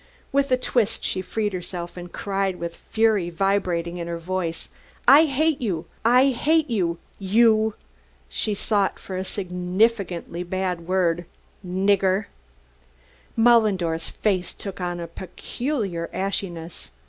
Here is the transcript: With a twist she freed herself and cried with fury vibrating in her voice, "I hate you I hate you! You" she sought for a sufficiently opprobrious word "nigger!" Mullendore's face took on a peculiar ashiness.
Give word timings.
With 0.31 0.51
a 0.51 0.57
twist 0.57 1.05
she 1.05 1.21
freed 1.21 1.53
herself 1.53 1.95
and 1.95 2.11
cried 2.11 2.55
with 2.55 2.77
fury 2.89 3.29
vibrating 3.29 3.99
in 3.99 4.07
her 4.07 4.17
voice, 4.17 4.69
"I 5.07 5.25
hate 5.25 5.61
you 5.61 5.85
I 6.03 6.29
hate 6.29 6.71
you! 6.71 6.97
You" 7.19 7.75
she 8.27 8.55
sought 8.55 8.97
for 8.97 9.15
a 9.15 9.23
sufficiently 9.23 10.41
opprobrious 10.41 10.87
word 10.87 11.25
"nigger!" 11.63 12.25
Mullendore's 13.37 14.09
face 14.09 14.55
took 14.55 14.81
on 14.81 14.99
a 14.99 15.05
peculiar 15.05 16.09
ashiness. 16.11 16.89